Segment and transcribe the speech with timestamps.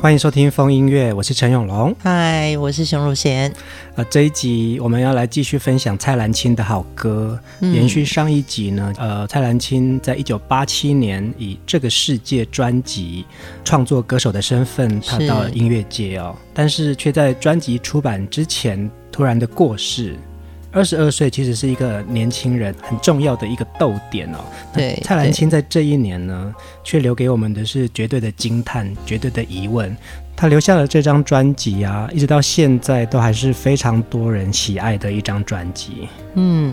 [0.00, 1.92] 欢迎收听风音乐，我是陈永龙。
[1.98, 3.52] 嗨，我是熊汝贤。
[3.96, 7.36] 呃，这一集我们要来继续分享蔡澜清的好歌。
[7.58, 13.24] 嗯、延续上一集呢，呃，蔡澜清在一九八七年以《这个世界》专辑
[13.64, 20.16] 创作歌手的身份踏到了音乐界哦，但是却在专辑出版之前突然的过世。
[20.70, 24.38] 二十二岁其实是一个年轻人很重要的一个逗点哦。
[24.72, 29.96] 对，蔡澜清在这一年呢，却留给我们的是绝对的惊叹、绝对的疑问。
[30.36, 36.08] 他留下了这张专辑啊，一直到现在都还是非常多人喜爱的一张专辑。
[36.34, 36.72] 嗯，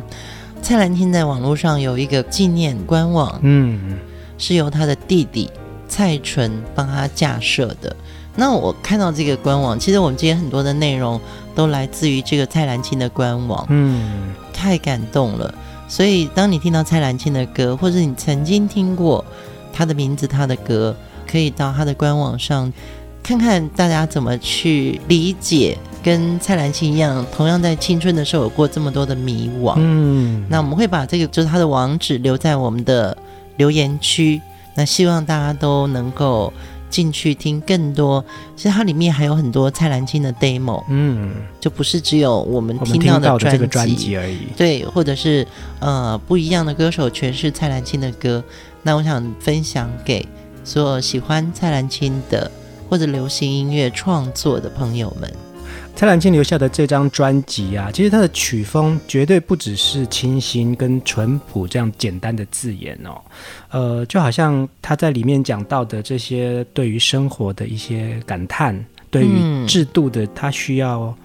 [0.61, 3.97] 蔡澜清在网络上有一个纪念官网，嗯，
[4.37, 5.49] 是由他的弟弟
[5.87, 7.95] 蔡淳帮他架设的。
[8.35, 11.19] 那我看到这个官网，其实我们今天很多的内容
[11.55, 15.51] 都来自于这个蔡澜清的官网，嗯，太感动了。
[15.87, 19.23] 所以当你听到蔡澜清的歌，或者你曾经听过
[19.71, 20.95] 他的名字、他的歌，
[21.25, 22.71] 可以到他的官网上
[23.23, 29.75] 看看大家怎么去理解，跟蔡澜清一样，同样在青春的时候有过这么多的迷惘。
[29.77, 33.17] 嗯，那我们会把这个就是他的网址留在我们的
[33.57, 34.41] 留言区，
[34.75, 36.51] 那希望大家都能够。
[36.89, 38.23] 进去听更多，
[38.55, 45.45] 其实它里面还有很多蔡澜清的 demo，嗯，就不是只有我们听到的专辑，而已，对，或者是
[45.79, 48.43] 呃不一样的歌手诠释蔡澜清的歌。
[48.83, 50.25] 那我想分享给
[50.63, 52.49] 所有喜欢蔡澜清的
[52.87, 55.33] 或者流行音乐创作的朋友们。
[55.95, 63.21] 蔡澜清留下的这张专辑啊，其实它的曲风绝对不只是清新跟淳朴这样简单的字眼哦，
[63.71, 71.15] 呃，就好像他在里面讲到的这些对于生活的一些感叹，对于制度的他需要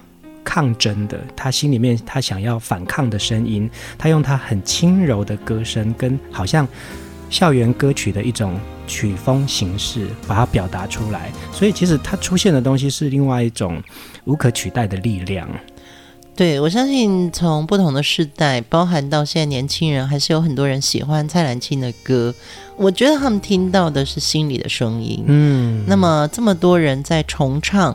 [0.45, 3.69] 抗争的，他心里面他想要反抗的声音，
[3.99, 6.67] 他用他很轻柔的歌声跟好像。
[7.29, 8.59] 校园歌曲的一种
[8.91, 13.81] 曲风形式，把它表达出来，所以其实它出现的东西是另外一种
[14.25, 15.49] 无可取代的力量。
[16.35, 22.35] 对，我相信，从不同的世代，包含到现在年轻人，还是有很多人喜欢蔡澜清的歌。
[22.77, 25.23] 我觉得他们听到的是心里的声音。
[25.27, 27.95] 嗯，那么这么多人在重唱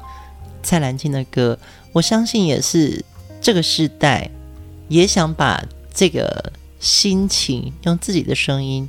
[0.63, 1.57] 蔡澜清的歌，
[1.91, 3.03] 我相信也是
[3.41, 4.29] 这个世代
[4.87, 5.61] 也想把
[5.93, 8.87] 这个心情用自己的声音。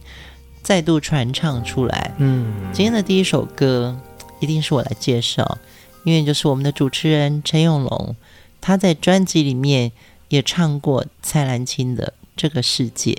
[0.67, 2.11] 再度传唱出来。
[2.19, 3.97] 嗯，今天的第一首歌
[4.41, 5.59] 一定是我来介绍，
[6.03, 8.17] 因为就是我们的主持人陈永龙，
[8.61, 9.93] 他在专辑里面
[10.27, 13.13] 也唱过蔡澜清的《这个世界》。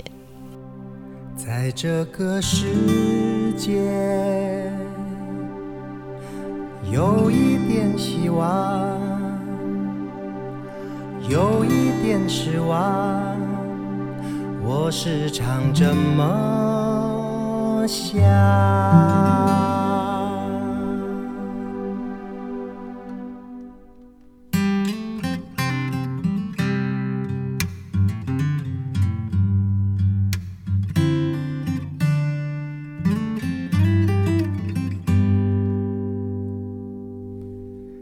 [1.37, 2.65] 在这个世
[3.57, 3.81] 界，
[6.91, 8.99] 有一点希望，
[11.29, 13.37] 有一点失望，
[14.61, 17.06] 我时常这么。
[17.87, 18.21] 想，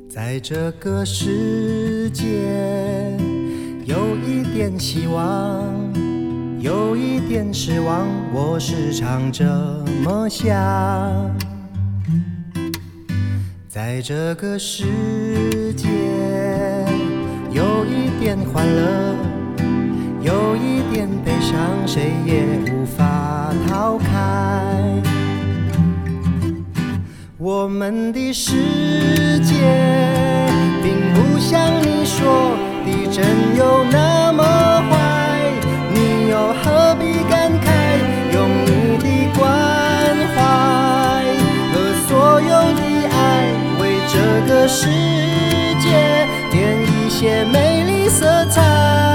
[0.10, 2.26] 在这个世界
[3.86, 6.05] 有一点希望。
[6.66, 9.46] 有一点失望，我时常这
[10.04, 10.50] 么想。
[13.68, 15.88] 在这个世界，
[17.52, 19.16] 有一点欢乐，
[20.24, 24.66] 有一点悲伤，谁也无法逃开。
[27.38, 29.54] 我们的世界，
[30.82, 34.44] 并不像你说的真有那么
[34.90, 34.95] 坏。
[44.68, 44.88] 世
[45.80, 49.15] 界添一些美丽色彩。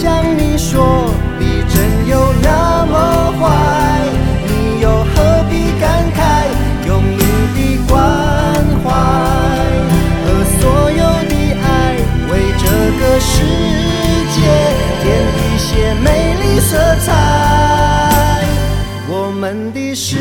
[0.00, 0.08] 并不像
[0.38, 2.94] 你说的真有那么
[3.38, 3.44] 坏，
[4.46, 5.84] 你又何必感
[6.16, 6.18] 慨？
[6.86, 7.18] 用你
[7.54, 7.94] 的关
[8.82, 8.88] 怀
[10.24, 10.26] 和
[10.58, 11.66] 所有的爱，
[12.32, 12.64] 为这
[12.98, 13.44] 个世
[14.32, 14.36] 界
[15.02, 15.04] 添
[15.36, 15.68] 一些
[16.02, 16.06] 美
[16.40, 16.70] 丽色
[17.04, 17.08] 彩。
[19.06, 20.16] 我们的世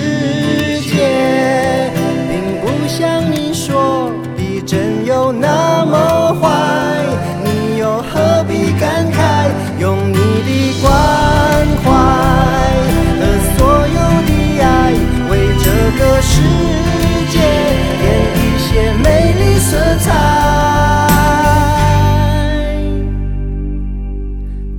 [0.82, 1.90] 界
[2.30, 6.99] 并不像你说的真有那么坏。
[16.40, 16.46] 世
[17.32, 17.40] 界，
[18.00, 20.08] 点一些美丽色彩。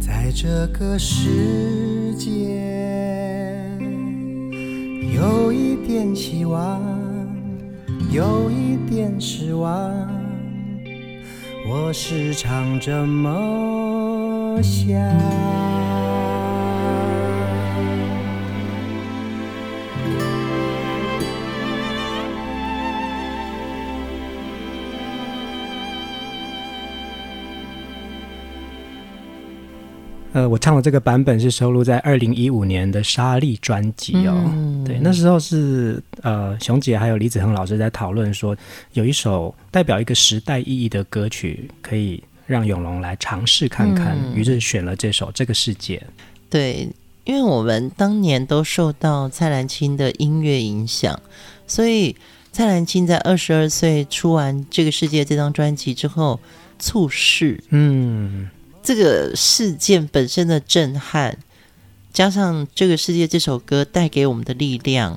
[0.01, 2.29] 在这个世界
[5.15, 6.81] 有一点希望，
[8.11, 9.93] 有一点失望，
[11.69, 15.80] 我时常这么想。
[30.33, 34.35] 呃，我唱的这个版本是收录在二零一五年的《沙粒》专辑哦。
[34.55, 38.57] 嗯、对，那时候是呃，熊姐还有李子恒老师在讨论说，
[38.93, 45.97] 有一首代表一个时代意义的歌曲，可以让永龙来尝试看看，嗯、于是选了这首《这个世界》。
[46.49, 46.89] 对，
[47.25, 51.19] 因为我们当年都受到蔡澜清的音乐影响，
[51.67, 52.15] 所以
[52.53, 56.39] 蔡澜清在二十二岁出完《这个世界》这张专辑之后，
[56.79, 57.61] 猝逝。
[57.71, 58.49] 嗯。
[58.91, 61.39] 这个事件本身的震撼，
[62.13, 65.17] 加上这个世界这首歌带给我们的力量，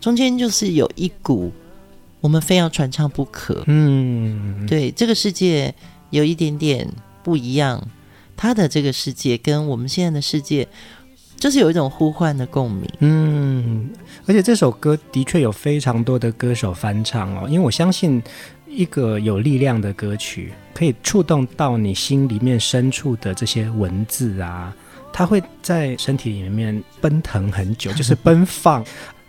[0.00, 1.52] 中间就是有一股
[2.20, 3.62] 我们非要传唱不可。
[3.68, 5.72] 嗯，对，这个世界
[6.10, 6.88] 有一点点
[7.22, 7.80] 不一样，
[8.36, 10.66] 他的这个世界跟我们现在的世界，
[11.36, 12.90] 就是有一种呼唤的共鸣。
[12.98, 13.88] 嗯，
[14.26, 18.20] 而且这首歌的确有非常多的歌手翻唱哦，因为我相信。
[18.76, 24.70] 一个有力量的歌曲，可以触动到你心里面深处的这些文字啊，
[25.12, 28.84] 它会在身体里面奔腾很久， 就是奔放。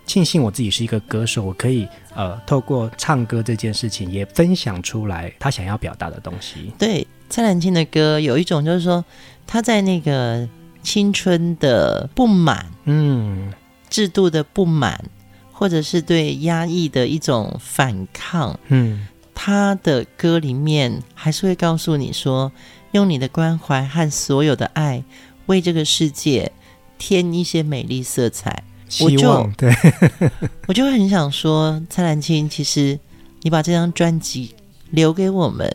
[0.06, 6.74] 庆幸我自己是一个歌手，我可以呃透过唱歌这件事情，也分享出来他想要表达的东西。
[6.78, 9.04] 对，蔡澜清的歌有一种就是说
[9.46, 10.48] 他在那个
[10.84, 13.52] 青春的不满，嗯，
[13.90, 15.04] 制度的不满，
[15.52, 19.08] 或者是对压抑的一种反抗，嗯。
[19.40, 22.52] 他的歌里面还是会告诉你说，
[22.94, 25.04] 用你的关怀和所有的爱，
[25.46, 26.52] 为这个世界
[26.98, 28.64] 添一些美丽色彩。
[29.00, 29.72] 我就，对，
[30.68, 33.00] 我就会很想说，蔡澜清，其实
[33.44, 34.56] 你把这张专辑
[34.90, 35.72] 留给我们。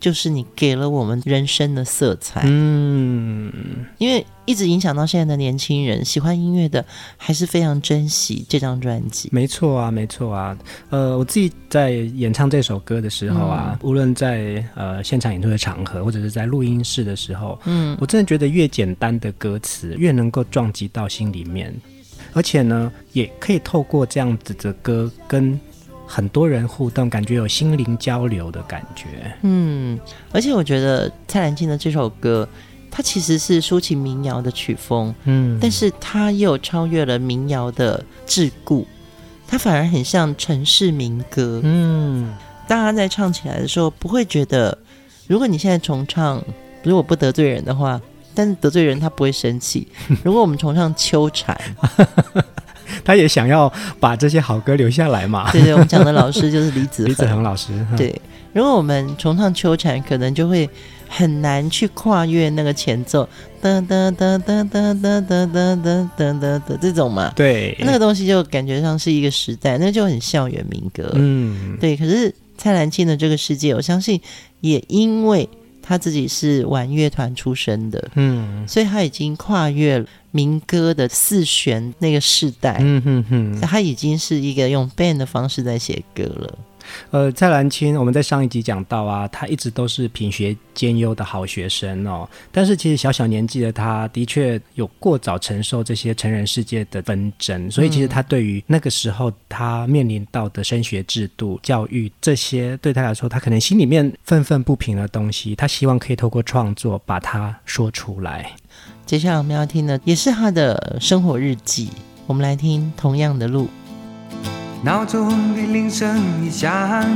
[0.00, 3.52] 就是你给了我们人生的色彩，嗯，
[3.98, 6.84] 因为一直影响到现在的年轻人，喜欢音乐的
[7.16, 9.28] 还是非常珍惜这张专辑。
[9.32, 10.56] 没错啊，没错啊，
[10.90, 21.72] 呃，我自己在演唱这首歌的时候啊，嗯、无论在呃现场演出的场合，或者是在录音室的时候，嗯，我真的觉得越简单的歌词越能够撞击到心里面，
[22.32, 25.58] 而且呢，也可以透过这样子的歌跟。
[26.04, 29.06] 很多人互动，感觉有心灵交流的感觉。
[29.40, 29.98] 嗯，
[30.30, 32.46] 而且我觉得蔡澜静的这首歌，
[32.94, 38.84] 它其实是抒情民谣的曲风，嗯，但是它又超越了民谣的桎梏，
[39.48, 41.62] 它反而很像城市民歌。
[41.64, 42.34] 嗯，
[42.68, 44.76] 大家在唱起来的时候，不会觉得，
[45.26, 46.44] 如果你现在重唱，
[46.82, 47.98] 如果不得罪人的话，
[48.34, 49.88] 但是得罪人他不会生气。
[50.22, 51.58] 如果我们重唱《秋蝉》。
[53.04, 55.50] 他也想要把这些好歌留下来嘛？
[55.52, 57.68] 对对，我们讲的老师就是李子 李子恒老师。
[57.96, 58.14] 对，
[58.52, 60.68] 如果我们重唱《秋蝉》，可能就会
[61.08, 63.28] 很难去跨越那个前奏，
[63.62, 67.32] 噔噔噔噔噔噔噔噔噔噔噔这种嘛。
[67.36, 71.10] 对，那个东西就感觉上是一个时代，那就很校园民歌。
[71.14, 71.96] 嗯，对。
[71.96, 74.20] 可是蔡澜清的这个世界，我相信
[74.60, 75.48] 也因为
[75.82, 86.58] 他自己是玩乐团出身的，嗯，所以他已经跨越民歌的四弦那个世代，嗯哼哼，他已经是一个用 band 的方式在写歌了。
[87.10, 92.28] 呃，蔡兰青，我们在上一集讲到啊，他一直都是品学兼优的好学生哦。
[92.50, 108.52] 但是其实小小年纪的他，的确有过早承受这些成人世界的纷争，所以其实他对于那个时候他面临到的升学制度、教育这些，对他来说，他可能心里面愤愤不平的东西，他希望可以透过创作把它说出来。
[109.04, 111.90] 接下来我们要听的也是他的生活日记，
[112.26, 113.64] 我们来听《同样的路》。
[114.84, 116.68] 闹钟的铃声已响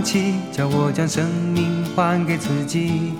[0.04, 3.14] 起，叫我将生命还给自己，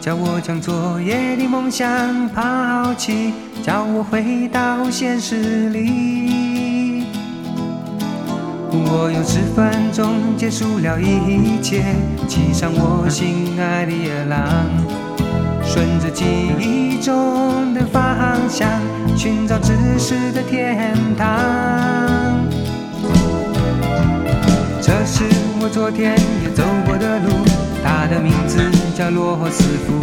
[0.00, 7.04] 叫我将昨夜的梦想抛弃，叫我回到现实里。
[8.70, 11.82] 我用十分钟结束了一切，
[12.28, 14.46] 骑上我心爱的野狼，
[15.64, 16.24] 顺着记
[16.60, 18.70] 忆中的方向，
[19.16, 22.43] 寻找知识的天堂。
[24.86, 25.24] 这是
[25.62, 27.30] 我昨天也走过的路，
[27.82, 28.60] 它的名字
[28.94, 29.94] 叫罗斯福，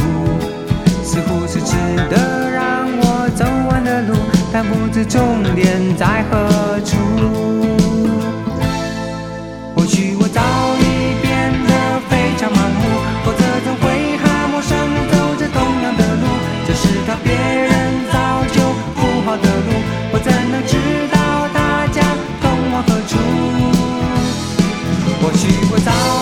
[1.03, 1.75] 似乎是值
[2.09, 4.15] 得让我走完的路，
[4.51, 7.80] 但不知终点在何处。
[25.83, 26.20] 或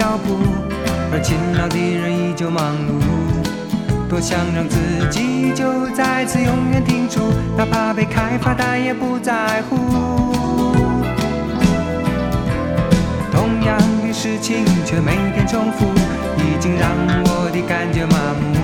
[0.00, 0.38] 脚步，
[1.12, 3.04] 而勤劳的人依旧忙碌。
[4.08, 4.78] 多想让自
[5.10, 7.20] 己就在此永远停住，
[7.54, 9.76] 哪怕被开发，但也不在乎。
[13.30, 15.84] 同样的事情却每天重复，
[16.38, 16.88] 已经让
[17.24, 18.56] 我的感觉麻木。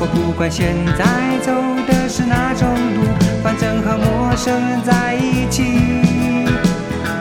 [0.00, 1.04] 我不管现在
[1.44, 1.52] 走
[1.86, 3.04] 的是哪种路，
[3.44, 5.62] 反正和陌生人在一起。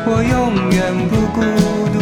[0.07, 1.41] 我永远不孤
[1.91, 2.00] 独。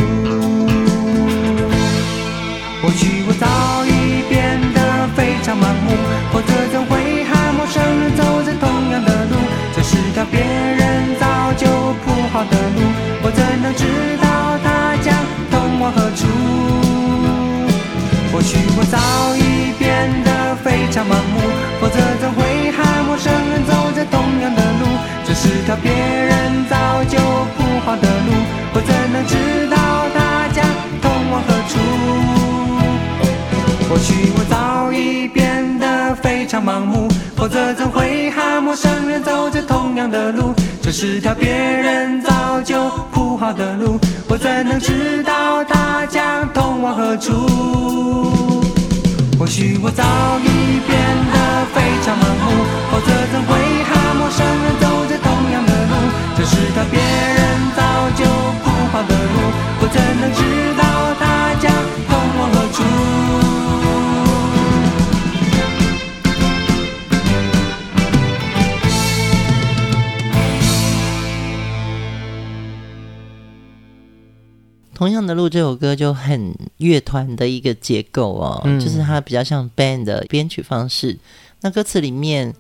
[5.59, 5.91] 盲目，
[6.31, 9.35] 否则怎会和陌生人走着同样的路？
[9.75, 11.67] 这是条别人早就
[12.03, 12.79] 铺好的路，
[13.23, 13.83] 我怎能知
[14.21, 14.25] 道
[14.63, 15.13] 它将
[15.51, 16.27] 通往何处？
[18.31, 18.97] 或许我早
[19.35, 21.35] 已变得非常盲目，
[21.81, 24.85] 否则怎会和陌生人走着同样的路？
[25.25, 27.17] 这是条别人早就
[27.57, 28.29] 铺好的路，
[28.73, 29.35] 我怎能知
[29.69, 29.75] 道
[30.15, 30.63] 它将
[31.01, 31.77] 通往何处？
[33.89, 34.78] 或许我早
[36.39, 37.05] 非常盲目，
[37.35, 40.53] 否则怎会和陌生人走着同样的路？
[40.81, 47.33] 这是条别人早就铺好的路，我怎能知道它将通往何处？
[49.37, 50.01] 或许我早
[50.39, 55.93] 已变得非常盲目，否则怎会和陌生人走着同样的路？
[56.37, 57.39] 这是条别人
[57.75, 57.83] 早
[58.15, 58.23] 就
[58.63, 59.35] 铺好的路，
[59.81, 60.39] 我怎能知
[60.78, 60.78] 道
[74.99, 81.17] 同样的路这首歌就很乐团的一个结构哦，嗯、就是它比较像 band 的编曲方式。
[81.61, 82.53] 那歌词里面，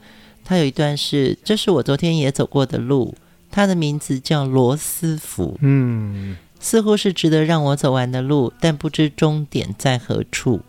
[0.45, 3.13] 它有一段是：“这是我昨天也走过的路，
[3.51, 10.61] 它的名字叫罗斯福。”嗯，似乎是值得让我走完的路，但不知终点在何处。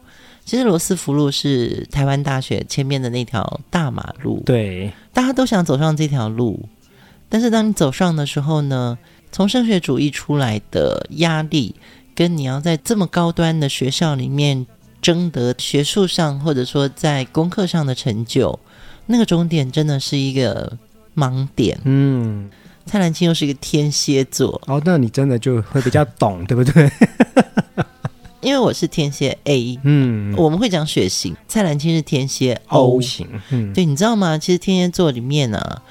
[0.44, 6.68] 其实罗斯福路是台湾大学前面的那条大马路，对，大家都想走上这条路，
[7.28, 8.98] 但是当你走上的时候呢？
[9.32, 11.74] 从升学主义出来的压力，
[12.14, 14.66] 跟你要在这么高端的学校里面
[15.00, 18.58] 争得学术上或者说在功课上的成就，
[19.06, 20.76] 那个终点真的是一个
[21.14, 21.78] 盲点。
[21.84, 22.50] 嗯，
[22.84, 26.90] 蔡兰青又是一个天蝎座，哦，那你真的就会比较懂，对不对？
[28.42, 34.38] 因为我是天蝎 A，嗯，我们会讲血型，蔡兰青是天蝎 O 型，嗯，对，你知道吗？
[34.38, 35.82] 其实天蝎座里面呢、啊。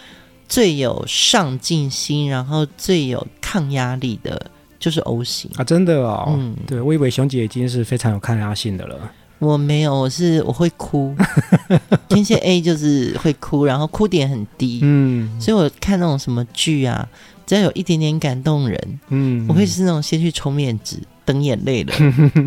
[0.49, 5.63] 最有上进心，然后最有抗压力的，就是 O 型啊！
[5.63, 8.97] 真的哦，嗯，对，我以为熊姐已经是非常有抗压性的了。
[9.37, 11.15] 我没有，我是我会哭。
[12.09, 14.79] 天蝎 A 就是会哭，然后哭点很低。
[14.81, 17.07] 嗯，所以我看那种什么剧啊，
[17.45, 21.93] 只要有一点点感动人，嗯，我会是那种先去抽面纸、等眼泪的。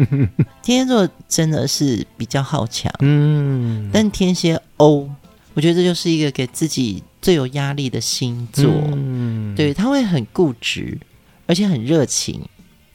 [0.63, 5.09] 天蝎座真的是比较好强，嗯，但天蝎 O，
[5.55, 8.71] 我觉得这就是一个给自己最有压力的星座。
[8.95, 10.99] 嗯，对，他会很固执，
[11.47, 12.41] 而且很热情，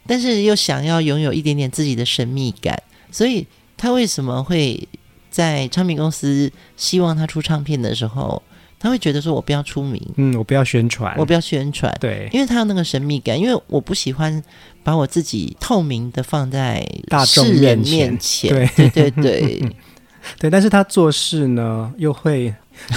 [0.06, 3.46] 但是又想要拥有一点点自己的神秘感，所以。
[3.80, 4.88] 他为什么会
[5.30, 8.42] 在唱片公司希望他出唱片的时候，
[8.80, 14.44] 他会觉得说：“我不要出名，嗯，我不要宣传，我不要宣传。”对，因为他有那个神秘感，因为我不喜欢
[14.82, 18.50] 把我自己透明的放在大众面前。
[18.50, 19.64] 对对对对，
[20.39, 22.53] 对，但是他做事呢，又会。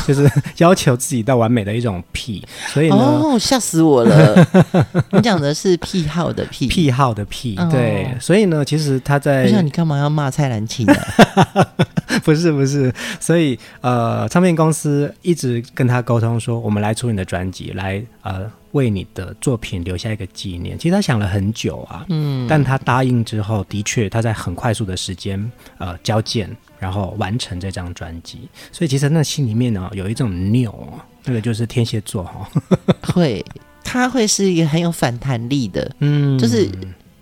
[0.06, 4.46] 就是 要求自己到完美的一种癖，所以呢，哦，吓死我了！
[5.12, 10.94] 你讲的是癖好的癖，癖好的癖，对，哦、所以呢，其实他在，不像你干嘛要骂蔡澜清呢？
[12.22, 20.78] 不是不是，所以呃，唱片公司一直跟他沟通说，我们来出你的专辑，来呃，为你的作品留下一个纪念。
[20.78, 26.54] 其实他想了很久啊，嗯，但他答应之后，的确他在很快速的时间呃交件。
[26.80, 30.74] 然后完成这张专辑，所以其实那心里面呢有一种拗，
[31.24, 32.50] 那个就是天蝎座哈，
[33.12, 33.44] 会，
[33.84, 36.66] 他会是一个很有反弹力的，嗯，就是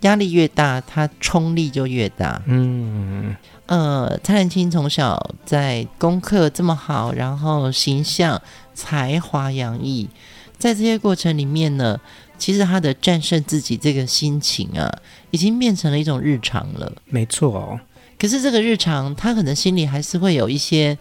[0.02, 3.34] 压力越大，他冲力就越大，嗯，
[3.66, 8.40] 呃，蔡澜清从小在功课这么好，然后形象
[8.74, 10.08] 才华洋溢，
[10.56, 11.98] 在这些过程里面呢，
[12.38, 14.88] 其实他的战胜自己这个心情啊，
[15.32, 17.80] 已经变成了一种日常了，没错哦。
[18.18, 20.98] 可是这个日常，他可能心里还是会有一些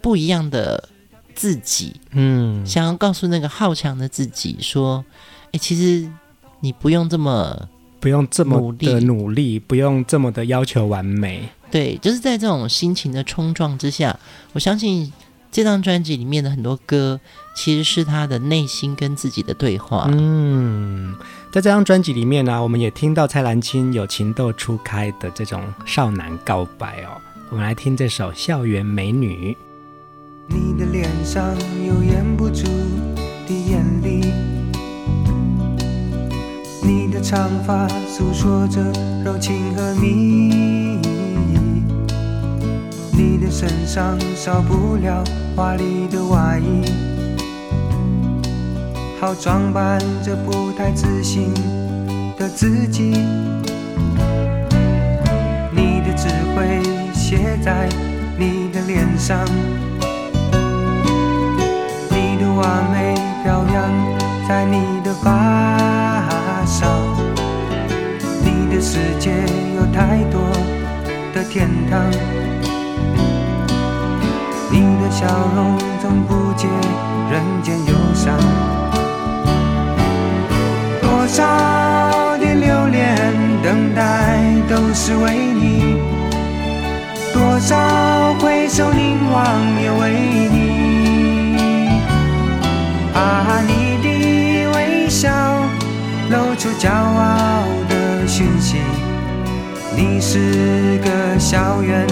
[0.00, 0.88] 不一样的
[1.34, 5.04] 自己，嗯，想要告诉那个好强的自己说
[5.52, 6.10] ：“哎，其实
[6.60, 7.68] 你不用这么
[8.00, 14.18] 不用这么的努力，不用这么的要求完美。”对，就是在这种心情的冲撞之下，
[14.52, 15.12] 我相信
[15.54, 17.20] 这张专辑里面的很多歌，
[17.54, 20.08] 其实是他的内心跟自己的对话。
[20.10, 21.14] 嗯。
[21.52, 27.10] 在这张专辑里面呢、啊，我们也听到蔡澜清有情窦初开的这种少男告白哦。
[27.50, 29.56] 我们来听这首《校园美女》。
[30.52, 31.54] 你的脸上
[31.86, 32.64] 有掩不住
[33.46, 34.20] 的眼泪，
[36.82, 38.82] 你的长发诉说着
[39.24, 40.83] 柔情和蜜意，
[43.36, 45.24] 你的身上少不了
[45.56, 46.84] 华丽的外衣。
[49.20, 51.52] 好装扮着不太自信
[52.38, 53.02] 的自己，
[55.72, 56.80] 你的智慧
[57.12, 57.88] 写在
[58.38, 59.36] 你的脸上，
[62.10, 66.86] 你的完美飘扬在你的发梢，
[68.44, 69.32] 你的世界
[69.74, 70.40] 有太多
[71.34, 72.00] 的天堂，
[75.14, 75.24] 笑
[75.54, 76.66] 容总不解
[77.30, 78.36] 人间忧伤。
[81.00, 83.16] 多少的留恋
[83.62, 86.00] 等待都是为你，
[87.32, 89.40] 多少回首凝望
[89.80, 90.10] 也为
[90.50, 91.88] 你。
[93.14, 95.30] 啊，你的微笑
[96.28, 98.78] 露出骄傲的讯息，
[99.96, 102.04] 你是个校园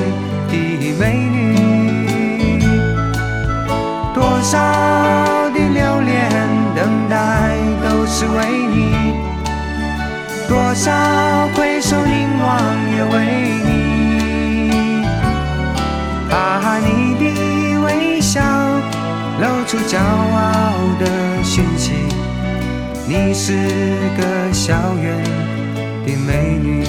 [0.48, 1.91] 的美女。
[4.42, 4.58] 多少
[5.50, 6.28] 的留恋
[6.74, 9.14] 等待都是为你。
[10.48, 10.90] 多少
[11.54, 12.50] 回首凝望
[12.90, 13.14] 也为
[13.64, 15.06] 你，
[16.28, 18.40] 把，你的微笑
[19.40, 21.06] 露出骄傲的
[21.44, 21.92] 讯息，
[23.06, 23.52] 你是
[24.16, 25.22] 个校园
[26.04, 26.84] 的美女。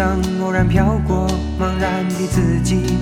[0.00, 1.28] 上偶然飘过
[1.60, 2.96] 茫然的自己，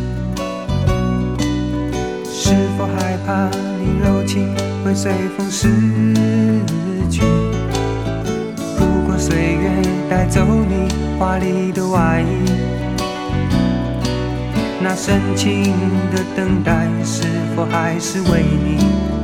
[2.24, 4.52] 是否害怕你柔情
[4.84, 5.68] 会随风逝
[7.08, 7.22] 去？
[8.80, 9.70] 如果岁月
[10.10, 10.88] 带走你
[11.20, 12.50] 华丽的外衣，
[14.82, 15.72] 那深情
[16.10, 17.22] 的等待是
[17.54, 19.17] 否还是为你？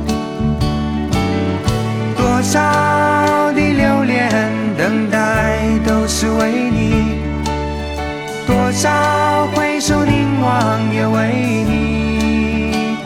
[8.75, 12.97] 少回首凝望也为你，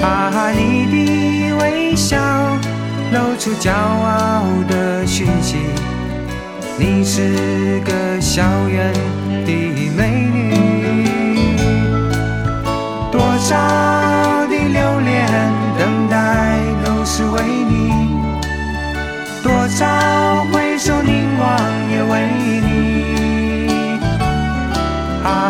[0.00, 2.16] 啊，你的微笑
[3.12, 5.56] 露出骄傲的讯息，
[6.78, 8.92] 你是个校园
[9.44, 10.45] 的美女，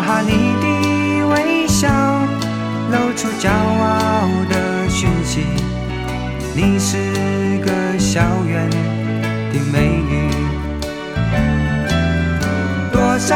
[0.07, 1.89] 哈哈，你的微笑
[2.91, 5.41] 露出骄傲的讯息，
[6.55, 6.95] 你是
[7.57, 8.69] 个校园
[9.51, 10.31] 的美女。
[12.89, 13.35] 多少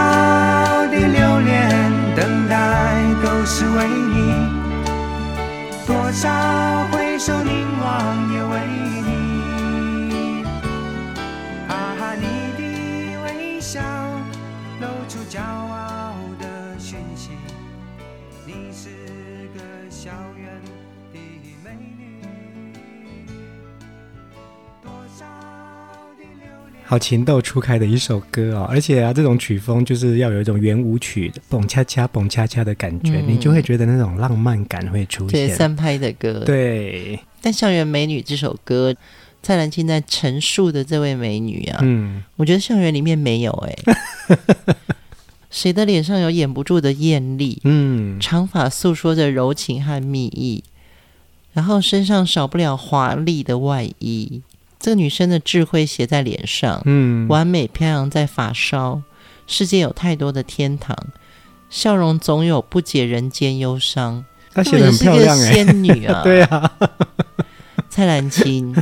[0.87, 2.55] 的留恋等待
[3.21, 4.33] 都是为你，
[5.85, 6.29] 多少
[6.89, 8.90] 回首凝望也为你。
[26.91, 35.47] 好情窦初开的一首歌哦，而且啊，这种曲风就是要有一种圆舞曲，蹦恰恰蹦恰恰的感觉，嗯，你就会觉得那种浪漫感会出现。
[35.47, 36.43] 对，三拍的歌。
[36.45, 38.93] 对，但《校园美女》这首歌，
[39.41, 43.95] 蔡澜清在陈述的这位美女啊，嗯，我觉得校园里面没有哎，
[45.49, 47.61] 谁的脸上有掩不住的艳丽？
[47.63, 50.61] 嗯，长发诉说着柔情和蜜意，
[51.53, 54.41] 然后身上少不了华丽的外衣。
[54.81, 59.01] 这个女生的智慧写在脸上，嗯，完美飘扬在发梢。
[59.45, 60.97] 世界有太多的天堂，
[61.69, 64.25] 笑容总有不解人间忧伤。
[64.53, 66.71] 她写的很漂亮，哎，仙女啊， 对啊，
[67.89, 68.73] 蔡澜青，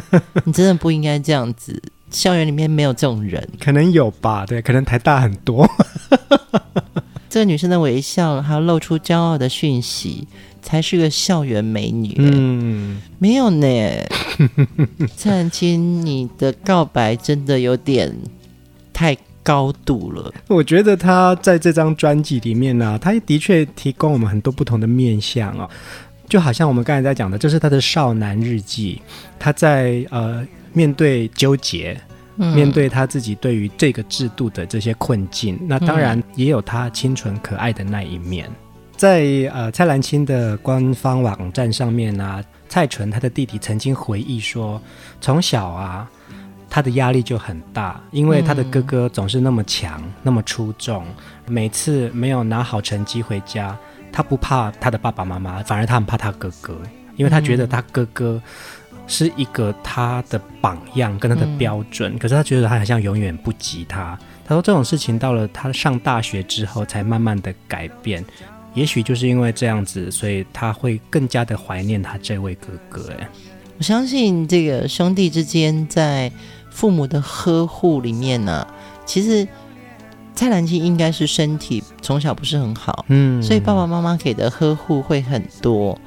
[0.46, 1.82] 你真的不应该这样子。
[2.10, 4.46] 校园里面没有这种人，可能有吧？
[4.46, 5.70] 对，可能台大很多。
[7.30, 10.28] 这个女生的微笑，还有露出骄傲的讯息。
[10.62, 13.68] 才是个校园美女，嗯，没有呢。
[15.16, 18.16] 蔡澜清，你的告白真的有点
[18.94, 20.34] 太高度了。
[20.48, 25.70] 我觉得他在这张专辑里面呢、啊，他的确提供我们很多不同的面相哦，
[26.28, 29.02] 就好像我们刚才在讲的，这是他的少男日记。
[29.38, 32.00] 他在呃面对纠结，
[32.36, 38.50] 面对他自己对于这个制度的这些困境，嗯、那当然也有他清纯可爱的那一面。
[39.00, 44.82] 在呃蔡澜清的官方网站上面呢、啊，蔡淳他的弟弟曾经回忆说，
[45.22, 46.06] 从小啊
[46.70, 51.06] 他的压力就很大，因为他的哥哥总是那么强、嗯、那么出众，
[51.48, 53.74] 每次没有拿好成绩回家，
[54.12, 56.78] 他不怕他的爸爸妈妈，反而他很怕他哥哥，
[57.16, 58.42] 因为他觉得他哥哥
[59.08, 64.20] 是一个他的榜样跟他的标准，嗯、可是他觉得他好像永远不及他。
[64.46, 68.26] 他说这种事情到了他上大学之后才慢慢的改变。
[68.76, 73.12] 也许就是因为这样子，所以他会更加的怀念他这位哥哥。
[73.20, 73.28] 哎，
[73.78, 76.32] 我相信这个兄弟之间在
[76.70, 78.74] 父母的呵护里面呢、啊，
[79.06, 79.46] 其实
[80.36, 86.00] 蔡澜清应该是身体从小不是很好，嗯，所以爸爸妈妈给的呵护会很多，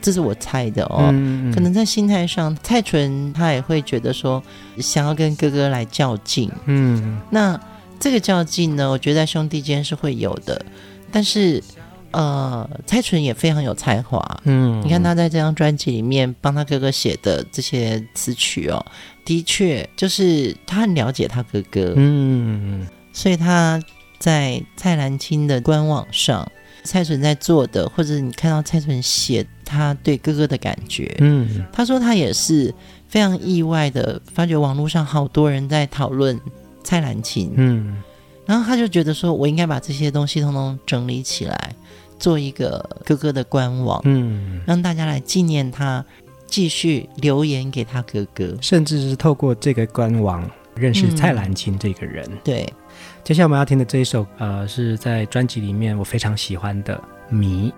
[0.00, 1.10] 这是我猜的哦。
[1.12, 4.42] 嗯、可能在心态上，蔡淳他也会觉得说
[4.78, 7.60] 想要跟哥哥来较劲，嗯，那
[8.00, 10.64] 这个较劲呢，我觉得在兄弟间是会有的，
[11.12, 11.62] 但是。
[12.10, 18.84] 呃，蔡淳也非常有才华，嗯，你看他在这张专辑里面帮他哥哥写的这些词曲哦，
[19.24, 23.82] 的确就是他很了解他哥哥，嗯，所以他
[24.18, 26.50] 在蔡澜清的官网上，
[26.82, 32.74] 蔡淳在做的，或者你看到蔡淳写他对哥哥的感觉，嗯，他说他也是
[33.06, 36.38] 非常意外的发觉网络上好多人在讨论
[36.82, 38.02] 蔡澜清，嗯，
[38.48, 41.74] 然后他就觉得说我应该把这些东西通通整理起来。
[42.18, 46.04] 做一个哥哥的官网，嗯，让大家来纪念他，
[46.48, 50.42] 继续留言给他哥哥，甚至是透过这个官网
[50.74, 52.26] 认识蔡澜清这个人。
[52.28, 52.74] 嗯、对，
[53.22, 57.00] 接下来我们要听的这一首，呃，是在专辑里面我非常喜欢的
[57.32, 57.72] 《谜》。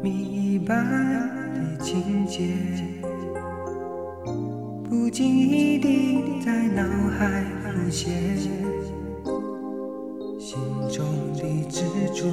[0.00, 0.86] 谜一般
[1.52, 2.48] 的情节，
[4.88, 6.84] 不经意地在脑
[7.18, 8.14] 海浮现。
[10.38, 10.56] 心
[10.88, 11.82] 中的执
[12.14, 12.30] 着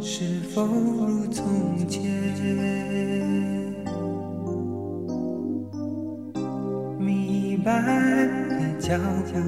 [0.00, 1.44] 是否如从
[1.88, 2.00] 前？
[6.96, 7.84] 谜一般
[8.48, 8.96] 的脚
[9.32, 9.40] 步，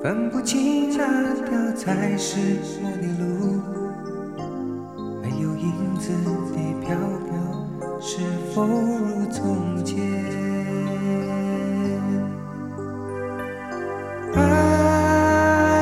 [0.00, 2.38] 分不清哪条才是
[2.80, 3.60] 我的路。
[5.20, 6.12] 没有影子
[6.54, 8.20] 的漂泊，是
[8.54, 10.47] 否如从前？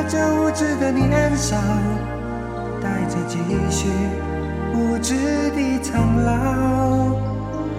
[0.09, 1.57] 这无知的年少，
[2.81, 3.39] 带着几
[3.69, 3.89] 许
[4.73, 5.15] 无知
[5.51, 6.31] 的苍老，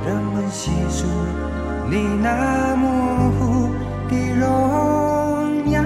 [0.06, 1.06] 人们细数
[1.90, 3.70] 你那模糊
[4.10, 5.82] 的荣耀。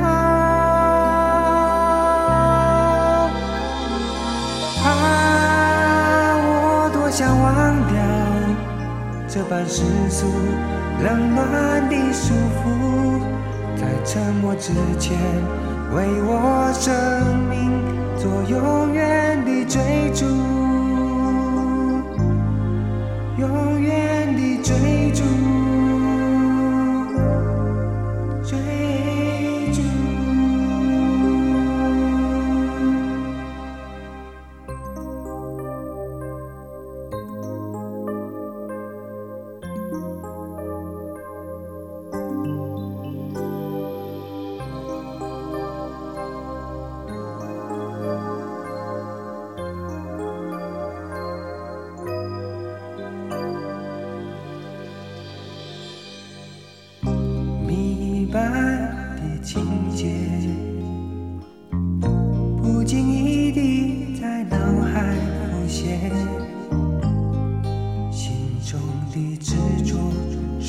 [4.84, 4.90] 啊，
[6.44, 7.94] 我多想忘掉
[9.28, 10.26] 这般世俗
[11.04, 13.20] 冷暖的束缚，
[13.76, 15.16] 在沉默之前，
[15.94, 16.92] 为我生
[17.48, 17.70] 命
[18.16, 20.26] 做永远的追逐。
[23.38, 25.22] 永远的追逐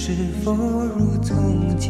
[0.05, 0.11] 是
[0.43, 1.89] 否如从前？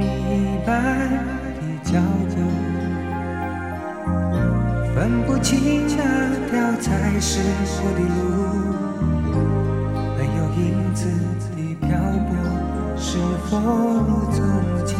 [0.00, 0.04] 迷
[0.66, 0.72] 白
[1.54, 1.92] 的脚
[2.34, 2.36] 印，
[4.92, 5.94] 分不清脚
[6.50, 8.10] 条才是错的路。
[10.18, 11.06] 没有影子
[11.54, 11.96] 的漂
[12.26, 12.34] 泊，
[12.96, 13.16] 是
[13.48, 14.42] 否如从
[14.84, 14.98] 前？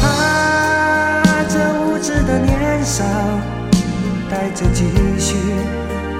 [0.00, 0.06] 啊，
[1.48, 3.02] 这无知的年少。
[4.32, 4.86] 带着几
[5.18, 5.36] 许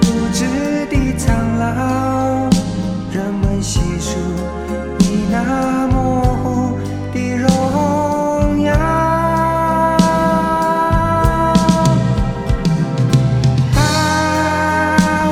[0.03, 0.45] 无知
[0.85, 2.47] 的苍老，
[3.11, 4.19] 人们细数
[4.99, 6.77] 你那模糊
[7.11, 8.71] 的荣耀。
[13.73, 13.81] 啊，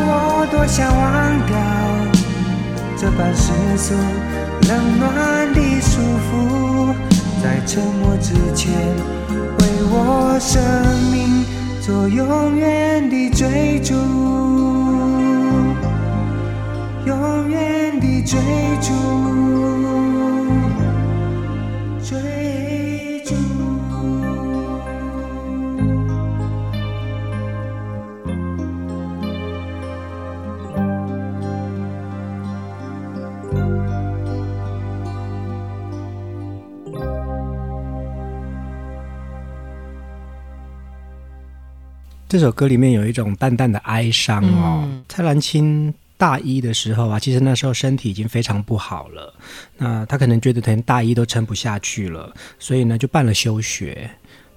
[0.08, 0.10] 我
[0.50, 1.54] 多想忘掉
[2.98, 3.94] 这般世俗
[4.68, 6.96] 冷暖的束缚，
[7.44, 8.74] 在沉默之前
[9.60, 10.91] 为我生。
[11.92, 13.94] 说永远的追逐。
[17.06, 18.40] 永远的追
[18.80, 19.31] 逐。
[42.40, 44.84] 首歌里面有一种淡淡的哀伤哦。
[44.86, 49.34] 嗯、蔡澜清大一的时候啊，其实那时候身体已经非常不好了，
[49.78, 54.10] 那他可能觉得连大一都撑不下去了，所以呢就办了休学。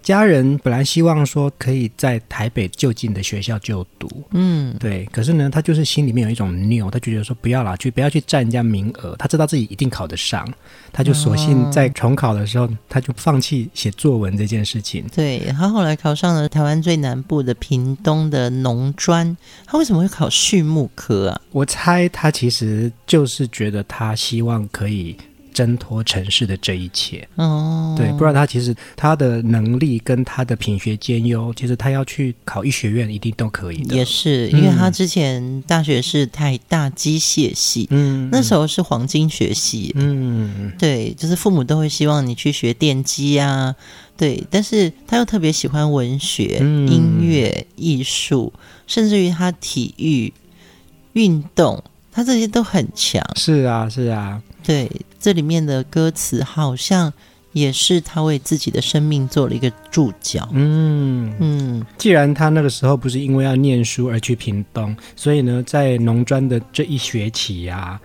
[0.05, 5.07] 家人本来希望说可以在台北就近的学校就读，嗯，对。
[5.07, 9.17] 可是呢，他就是心里面有一种拗，他就觉得说不要啦，去不要去占人家名额。
[9.19, 10.47] 他知道自己一定考得上，
[10.93, 15.07] 他就索性在重考的时候，他就放弃写作文这件事情。
[15.15, 21.41] 对，他后来考上了台湾最南部的屏东的农专，他为什么会考畜牧科啊？
[21.51, 25.17] 我猜他其实就是觉得他希望可以。
[25.55, 27.27] 挣脱城市的这一切。
[27.37, 33.95] 哦，对，不知道他其实他的能力跟他的品学兼优，其实他要去考医学院一定都可以的。
[33.95, 43.75] 也是，因为他之前大学是台大机械系，嗯，那时候是黄金学系，嗯，对，就是父母都会希望你去学电机啊，
[44.17, 48.53] 对，但是他又特别喜欢文学、嗯、音乐、艺术，
[48.87, 50.33] 甚至于他体育、
[51.13, 53.25] 运动，他这些都很强。
[53.37, 54.43] 是啊，是啊。
[54.67, 54.91] 对，
[55.25, 57.11] 这里面的歌词好像
[57.53, 60.47] 也是他为自己的生命做了一个注脚。
[60.53, 68.01] 嗯嗯，既然他那个时候不是因为要念书而去屏东，所以呢，在农专的这一学期呀、啊，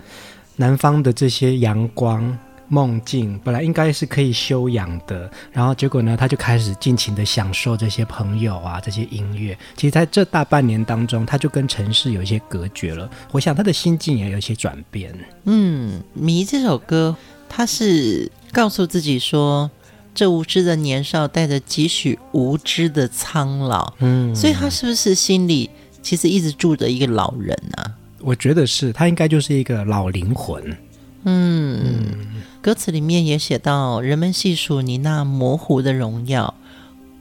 [0.56, 2.38] 南方的这些阳光。
[2.72, 9.58] 梦境本来应该是可以休养的，然后结果呢，他就开始尽情的享受这些朋友啊，这些音乐。
[9.76, 13.10] 其实在这大半年当中，他就跟城市有一些隔绝了。
[13.32, 15.12] 我想他的心境也有一些转变。
[15.46, 17.16] 嗯，迷这首歌，
[17.48, 19.68] 他是告诉自己说，
[20.14, 23.92] 这无知的年少带着几许无知的苍老。
[23.98, 25.68] 嗯，所以他是不是心里
[26.00, 27.90] 其实一直住着一个老人啊？
[28.20, 30.62] 我觉得是，他应该就是一个老灵魂。
[31.24, 31.80] 嗯。
[31.82, 32.16] 嗯
[32.62, 36.52] 歌词里面也写到，人们细数你那模糊的荣耀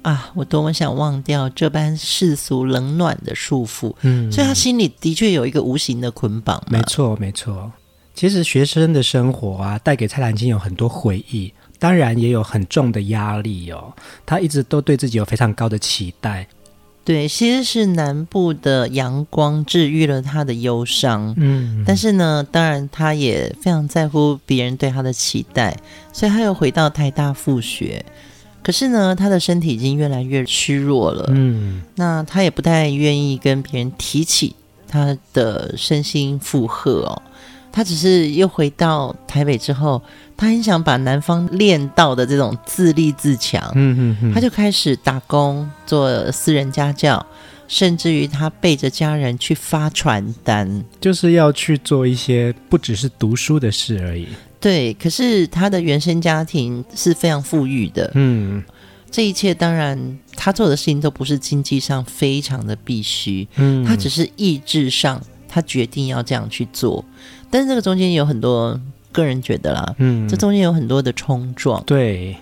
[0.02, 3.94] 啊，我多么想忘掉这般世俗冷暖的束缚。
[4.02, 6.62] 嗯，所以他心里的确有一个无形的捆绑。
[6.70, 7.72] 没错，没错。
[8.14, 13.94] 其实学生的生活啊，带给蔡澜金有很多回忆，当然也有很重的压力哦。
[14.26, 16.46] 他一直都对自己有非常高的期待。
[17.10, 21.34] 对，其实是南部的阳光治愈了他的忧伤。
[21.38, 25.76] 嗯，但是呢，当然他也非常在乎别人对他的期待，
[26.14, 28.06] 所以他又回到台大复学。
[28.62, 31.26] 可是呢，他的身体已经越来越虚弱了。
[31.30, 34.56] 嗯，那他也不太愿意跟别人提起
[34.88, 37.20] 他的身心负荷哦。
[37.72, 40.02] 他只是又回到台北之后，
[40.36, 43.62] 他很想把南方练到的这种自立自强。
[43.76, 47.26] 嗯嗯嗯，他就开始打工，做私人家教，
[47.68, 54.28] 甚至于他背着家人去发传单，就是要去做一些不只是读书的事而已。
[54.60, 58.12] 对，可是他的原生家庭是非常富裕的。
[58.16, 58.62] 嗯，
[59.10, 63.48] 这一切当然他做的事情都不是经济上非常的必须。
[63.56, 67.06] 嗯，他只是意志上，他决定要这样去做。
[67.52, 68.80] 但是这个中间有很多
[69.12, 71.84] 个人觉得啦，嗯，这中间有很多的冲撞。
[71.84, 72.38] 对，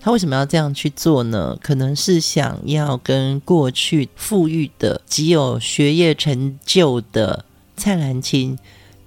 [0.00, 1.56] 他为什么要这样去做呢？
[1.62, 7.44] 可能是想要跟过去富裕的、极有学业成就的
[7.76, 8.58] 蔡澜清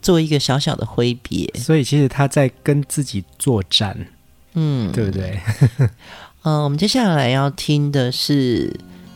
[0.01, 1.51] 做一个小小的挥别。
[1.55, 3.97] 所以其实他在跟自己作战，
[4.53, 5.37] 嗯，对不对？
[5.79, 5.89] 嗯、
[6.43, 8.73] 呃，我们接下来要听的是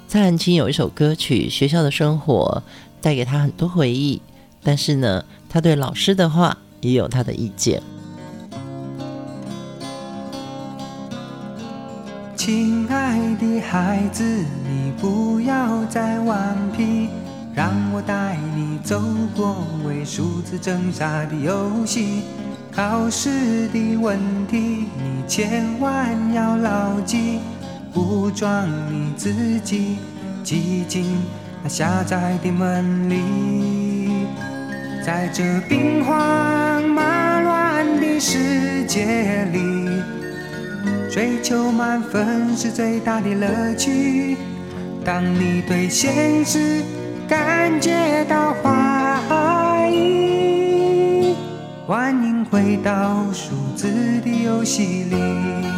[0.09, 2.61] 蔡澜清有一首歌曲《学校的生活》，
[3.01, 4.21] 带给他很多回忆，
[4.61, 5.23] 但是呢。
[5.55, 7.81] 他对老师的话也有他的意见。
[12.35, 14.21] 亲爱的孩子，
[14.67, 17.07] 你不要再顽皮，
[17.53, 19.01] 让我带你走
[19.33, 19.55] 过
[19.87, 22.23] 为数字挣扎的游戏。
[22.69, 27.39] 考试的问题，你千万要牢记，
[27.93, 29.99] 武装你自己，
[30.43, 31.05] 挤进
[31.63, 33.54] 那狭窄的门里。
[35.05, 39.05] 在这兵荒马乱的世界
[39.53, 39.87] 里，
[41.11, 44.35] 追求满分是最大的乐趣。
[45.05, 46.81] 当你对现实
[47.27, 51.35] 感觉到怀疑，
[51.85, 53.87] 欢迎回到数字
[54.23, 55.74] 的游戏里。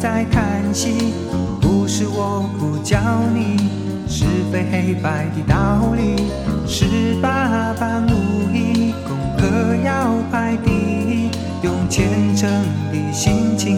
[0.00, 1.12] 要再看戏，
[1.60, 2.98] 不是我不教
[3.34, 3.68] 你
[4.08, 6.24] 是非黑白的道理。
[6.66, 11.30] 十八般武艺，功课要排第一，
[11.62, 12.50] 用虔诚
[12.90, 13.76] 的心情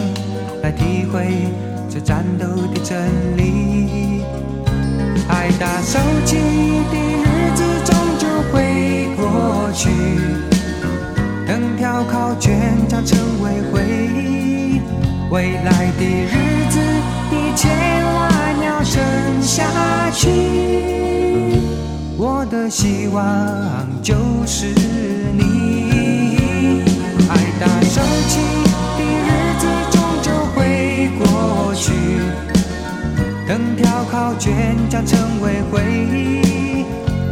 [0.61, 1.49] 来体会
[1.89, 3.05] 这战斗的真
[3.35, 4.23] 理。
[5.27, 6.37] 爱打手机
[6.89, 9.89] 的日子终究会过去。
[11.45, 13.83] 等调考卷将成为回
[14.15, 14.72] 忆，
[15.31, 16.79] 未来的日子
[17.31, 17.71] 你千
[18.13, 18.21] 万
[18.63, 19.01] 要撑
[19.41, 19.63] 下
[20.11, 20.29] 去。
[22.17, 23.23] 我的希望
[24.01, 24.67] 就是
[25.37, 26.83] 你。
[27.29, 28.39] 爱打手机
[28.97, 31.91] 的日子终究会过去，
[33.47, 35.81] 等条考卷将成为回
[36.15, 36.85] 忆，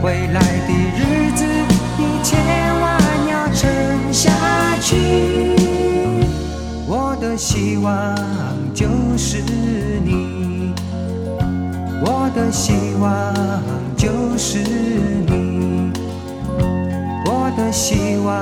[0.04, 1.45] 未来的日子
[1.97, 2.39] 你千
[2.82, 2.99] 万
[3.30, 3.32] 要。
[3.54, 3.69] 撑
[4.13, 4.32] 下
[4.82, 4.95] 去，
[7.32, 8.13] 的希望
[8.74, 9.38] 就是
[10.04, 10.74] 你，
[12.04, 13.34] 我的希望
[13.96, 15.94] 就是你，
[17.26, 18.36] 我的希望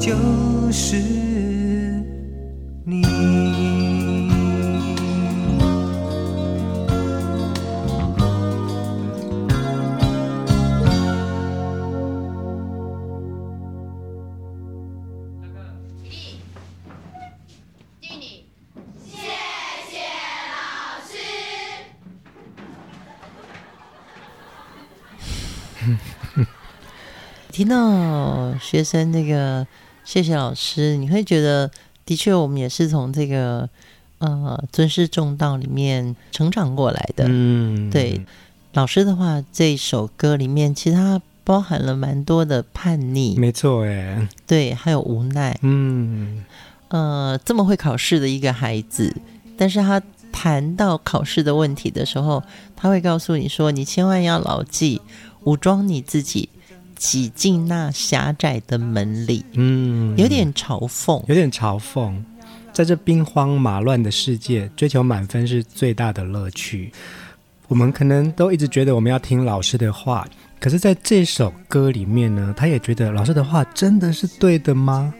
[0.00, 0.14] 就
[0.72, 1.21] 是
[27.62, 29.64] 听到学生那个
[30.04, 31.70] 谢谢老师，你会觉得
[32.04, 33.68] 的确我们也是从这个
[34.18, 37.24] 呃尊师重道里面成长过来的。
[37.28, 38.20] 嗯，对，
[38.72, 45.56] 老师的话，这首歌里面其实它包含了蛮多的叛逆，没错，哎，对，还有无奈。
[45.62, 46.44] 嗯，
[46.88, 49.14] 呃，这么会考试的一个孩子，
[49.56, 50.02] 但是他
[50.32, 52.42] 谈到考试的问题的时候，
[52.74, 55.00] 他会告诉你说：“你千万要牢记，
[55.44, 56.48] 武装你自己。”
[57.02, 62.14] 挤进那狭窄的门里，嗯，有点嘲讽，有点嘲讽。
[62.72, 66.92] 在这兵荒马乱的世界，追求满分是最大的乐趣。
[67.66, 70.24] 我们可能都一直觉得我们要听老师的话，
[70.60, 75.12] 可是在这首歌里面呢，他也觉得老师的话真的是对的吗？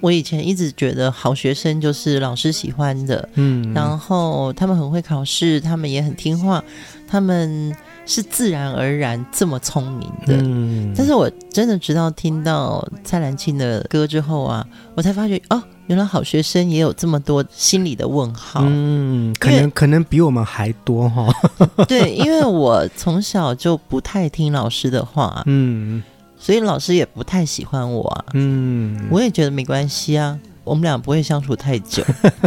[0.00, 6.64] 我以前一直觉得好学生就是老师喜欢的，嗯，然后他们很会考试，他们也很听话，
[7.06, 7.72] 他们
[8.08, 10.34] 是自然而然这么聪明的。
[10.42, 18.62] 嗯，但是我真的直到听到蔡澜清的歌之后啊，我才发觉哦，原来好学生也有这么多心理的问号。
[18.64, 21.28] 嗯，可能可能比我们还多哈。
[21.86, 25.42] 对，因为我从小就不太听老师的话。
[25.46, 26.02] 嗯。
[26.40, 32.00] 所以老师也不太喜欢我啊，嗯，我也觉得没关系啊，我们俩不会相处太久。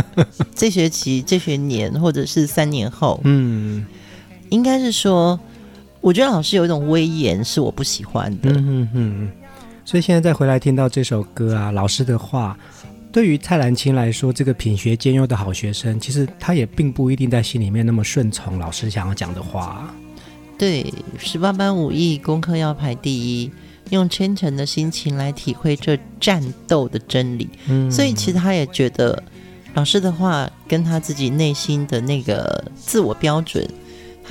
[0.56, 3.86] 这学期、这学年或者是三年后，嗯，
[4.48, 5.38] 应该是说，
[6.02, 8.50] 我觉得老师有一种威严是我不喜欢的。
[8.52, 9.32] 嗯嗯嗯，
[9.86, 12.58] 所以现在再回来听到这首歌啊，老师的话，
[13.12, 19.94] 对于蔡澜清来说，这个品学兼优的好学生，其实他也并不一定在心里面那么顺从老师想要讲的话。
[20.58, 23.52] 对，十八般武艺，功课要排第一。
[23.90, 29.22] 用虔诚的心情来体会这战斗的真理，嗯，所以其实他也觉得
[29.74, 33.68] 老师的话跟他自己内心的那个自我标准，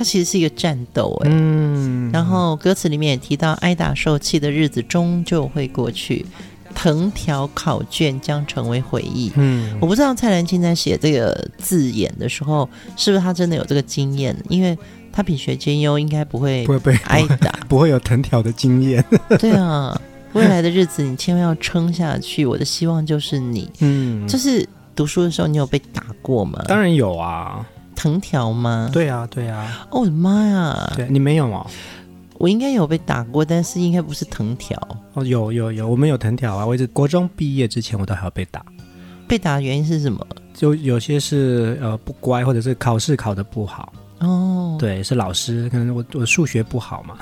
[0.01, 2.09] 他其实是一个战斗，哎，嗯。
[2.11, 6.25] 然后歌词里面也提到，挨打受气的日子终究会过去，
[6.73, 9.31] 藤条考卷将成为回忆。
[9.35, 14.77] 嗯，我不知道蔡澜清在写这个字眼的时候，是不是他真的有这个经验，因为。
[15.13, 19.03] 他品学兼优，应该不会不会被挨打， 不会有藤条的经验。
[19.37, 22.45] 对啊，未来的日子你千万要撑下去。
[22.45, 26.63] 我的希望就是你，嗯，就是读书的时候你有被打过吗？
[26.65, 27.67] 当然有啊，
[28.01, 28.89] 藤条吗？
[28.91, 29.87] 对啊，对啊。
[29.91, 30.91] 哦，我的妈呀！
[30.95, 31.63] 对，你没有吗？
[32.39, 34.75] 我应该有被打过，但是应该不是藤条。
[35.13, 36.65] 哦，有有有，我们有藤条啊！
[36.65, 38.65] 我一直国中毕业之前，我都还要被打。
[39.27, 40.25] 被打的原因是什么？
[40.51, 43.93] 就有些是呃不乖，或者是考试考得不好。
[44.21, 47.17] 哦，对，是老师，可能我我数学不好嘛，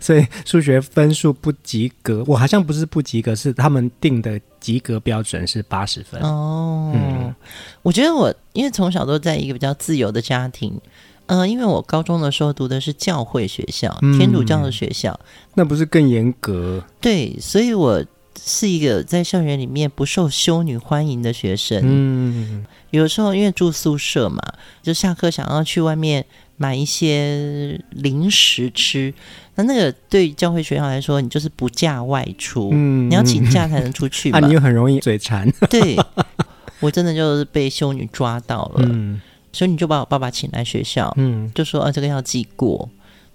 [0.00, 2.22] 所以数学分数不及格。
[2.28, 6.20] 我好像不是不及格，是他们定的及格标准是八十分。
[6.22, 7.34] 哦，嗯，
[7.82, 10.80] 我觉得我因为从小都在一个比较自由的家庭，
[11.26, 16.80] 嗯、呃，因为我高中的时候读的是教会学校，天主教的学校，嗯、那不是更严格？
[17.00, 18.04] 对，所以我
[18.40, 21.80] 是一个在校园里面不受修女欢迎的学生。
[21.82, 22.64] 嗯。
[22.96, 24.40] 有时候因为住宿舍嘛，
[24.82, 26.24] 就下课想要去外面
[26.56, 29.12] 买一些零食吃，
[29.56, 34.38] 那那个对教会学校来说，你就是不假外出，嗯，你要请假才能出去嘛。
[34.42, 35.50] 啊，你又很容易嘴馋。
[35.68, 35.96] 对，
[36.80, 39.20] 我真的就是被修女抓到了，嗯，
[39.52, 42.88] 修女就把我爸爸请来学校，嗯，就说啊，这个要记过，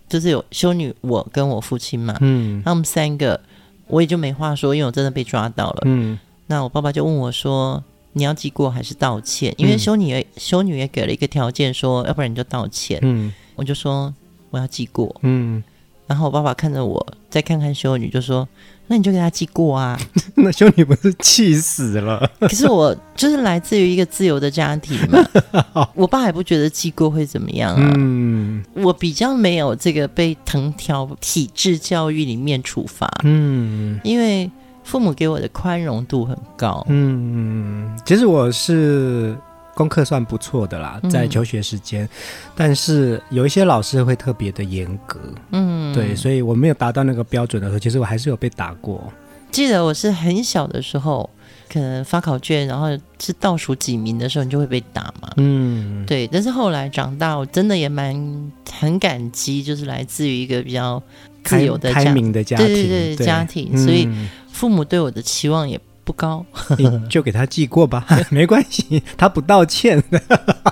[0.10, 3.40] 就是有修女，我跟我父亲嘛，嗯，那我们三个，
[3.88, 7.84] 我也就没话说，因为我真的被抓到了，嗯，那我爸爸就问我说。
[8.14, 9.54] 你要记过还是道歉？
[9.58, 13.00] 因为修女也修女也给了一个条件，说要不然你就道歉。
[13.02, 14.14] 嗯，我就说
[14.50, 15.16] 我要记过。
[15.22, 15.64] 嗯，
[16.08, 18.48] 然后我爸爸看着我，再看看修女，就说
[18.88, 19.98] ：“那你就给他记过啊。
[20.36, 22.30] ”那修女不是气死了？
[22.42, 25.26] 可是我就是来自于一个自由的家庭嘛，
[25.96, 27.94] 我爸还不觉得记过会怎么样啊。
[27.96, 33.10] 嗯，我比较没有这个被藤条体制教育里面处罚。
[33.24, 34.52] 嗯，因为。
[34.92, 36.86] 父母给我的宽容度很高。
[36.90, 39.34] 嗯，其实我是
[39.74, 42.10] 功课算不错的啦，在求学时间，嗯、
[42.54, 45.18] 但是有一些老师会特别的严格。
[45.52, 49.02] 嗯，对，所以我没有达到那个标准的时候，其实我还是有被打过。
[49.50, 51.30] 记得我是很小的时候，
[51.72, 52.88] 可能发考卷，然后
[53.18, 55.30] 是倒数几名的时候，你就会被打嘛。
[55.38, 56.28] 嗯，对。
[56.28, 61.02] 但是后来长大，我真的也蛮很感激，就是来自于一个比较
[61.44, 64.06] 自由的家开明的家庭，对对对，对家庭，所以。
[64.06, 66.46] 嗯父母对我的期望也不高，
[66.78, 70.04] 你就给他寄过吧， 没关系，他不道歉。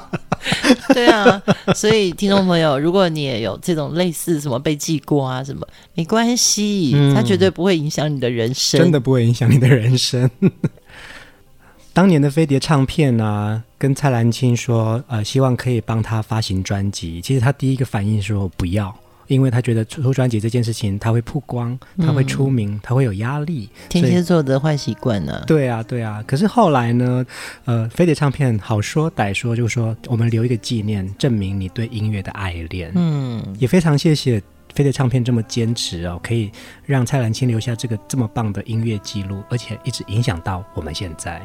[0.94, 1.42] 对啊，
[1.74, 5.66] 所以听众朋友，如果你也有这种类似什么被记过啊什么，
[5.96, 10.30] 没关系，嗯、他绝对不会影响你的人生，真的不会影响你的人生。
[11.94, 18.94] 当年的飞碟唱片呢、啊，跟蔡澜清说，呃，希望可以帮他发行专辑，其实他第一个反应说不要。
[19.30, 23.70] 因为他觉得出专辑这件事情，他会曝光，他会出名，嗯、他会有压力。
[23.88, 25.42] 天蝎座的坏习惯呢？
[25.46, 26.24] 对啊，对啊。
[26.26, 27.26] 可是后来呢？
[27.66, 32.92] 呃，飞碟唱片好说歹说，就是说我们留一个纪念，证明你对音乐的爱恋。
[32.96, 34.42] 嗯，也非常谢谢
[34.74, 36.52] 飞碟唱片这么坚持哦，可以
[36.84, 41.40] 让蔡澜清留下这个这么棒的音乐记录，而且一直影响到我们现在。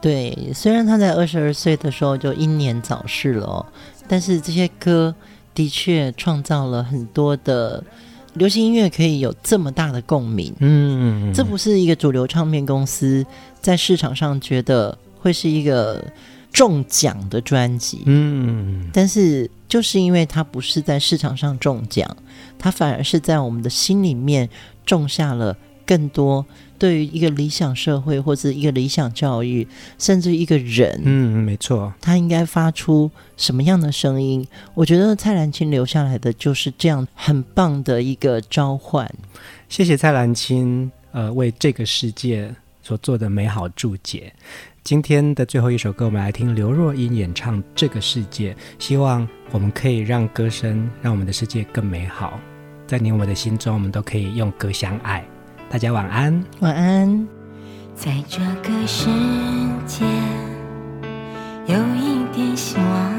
[0.00, 3.64] 对，虽然他在二十二岁的时候就英年早逝了哦，
[4.08, 5.14] 但是这些歌。
[5.54, 7.82] 的确创造了很多的
[8.34, 13.24] 流行音乐可以有这么大的共鸣，嗯，这不是一个主流唱片公司
[13.60, 16.02] 在市场上觉得会是一个
[16.50, 22.16] 中奖的专辑，嗯，但是就是因为它不是在市场上中奖，
[22.58, 24.48] 它反而是在我们的心里面
[24.86, 25.56] 种下了
[25.92, 26.46] 更多
[26.78, 29.68] 对于一个理想社会或者一个理想教育，
[29.98, 34.48] 甚至一个人，嗯，没错，他应该发出什么样的声音？
[34.72, 39.06] 我觉得蔡澜清留下来的就是这样很棒的一个召唤。
[39.68, 44.32] 谢谢蔡澜清，呃，为这个世界所做的美好注解。
[44.82, 52.40] 今天的最后一首歌，我们来听刘若英演唱《这个世界》，希望我们可以让歌声让我们的世界更美好。
[52.86, 55.24] 在你我的心中，我们都可以用歌相爱。
[55.72, 57.26] 大家晚安，晚安。
[57.94, 59.08] 在这个世
[59.86, 60.04] 界，
[61.64, 63.12] 有一点希望，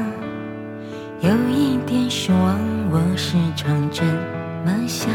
[1.20, 2.56] 有一点失望，
[2.92, 4.04] 我时常这
[4.64, 5.10] 么想。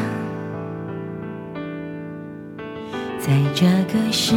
[3.17, 4.35] 在这个世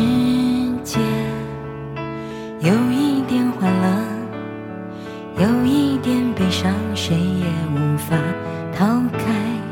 [0.85, 1.01] 界，
[2.61, 8.17] 有一点欢乐，有一点悲伤，谁也无法
[8.73, 8.87] 逃
[9.19, 9.72] 开。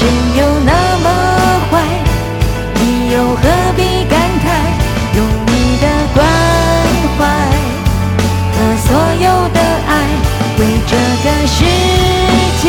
[0.00, 1.06] 真有那么
[1.70, 1.72] 坏？
[2.76, 3.42] 你又何
[3.76, 4.46] 必感慨？
[5.14, 6.18] 用你的关
[7.18, 7.20] 怀
[8.54, 8.88] 和所
[9.20, 9.90] 有的爱，
[10.58, 11.58] 为这个世
[12.62, 12.64] 界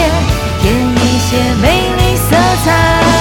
[0.61, 1.29] 添一些
[1.61, 1.65] 美
[1.95, 3.20] 丽色彩。